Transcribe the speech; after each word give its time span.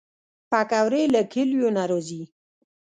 پکورې 0.51 1.03
له 1.13 1.21
کلیو 1.33 1.67
نه 1.77 1.83
راځي 1.89 2.23